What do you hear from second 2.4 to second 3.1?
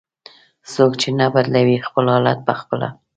په خپله".